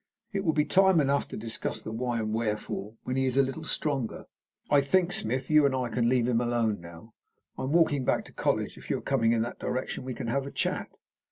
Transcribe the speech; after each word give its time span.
It 0.33 0.43
will 0.43 0.53
be 0.53 0.65
time 0.65 0.99
enough 0.99 1.27
to 1.27 1.37
discuss 1.37 1.83
the 1.83 1.91
why 1.91 2.17
and 2.19 2.33
the 2.33 2.35
wherefore 2.39 2.95
when 3.03 3.17
he 3.17 3.27
is 3.27 3.37
a 3.37 3.43
little 3.43 3.63
stronger. 3.63 4.25
I 4.67 4.81
think, 4.81 5.11
Smith, 5.11 5.51
you 5.51 5.63
and 5.63 5.75
I 5.75 5.89
can 5.89 6.09
leave 6.09 6.27
him 6.27 6.41
alone 6.41 6.81
now. 6.81 7.13
I 7.55 7.65
am 7.65 7.71
walking 7.71 8.03
back 8.03 8.25
to 8.25 8.33
college; 8.33 8.79
if 8.79 8.89
you 8.89 8.97
are 8.97 9.01
coming 9.03 9.31
in 9.31 9.43
that 9.43 9.59
direction, 9.59 10.03
we 10.03 10.15
can 10.15 10.25
have 10.25 10.47
a 10.47 10.51
chat." 10.51 10.89